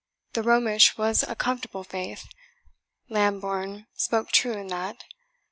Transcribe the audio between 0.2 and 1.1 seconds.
The Romish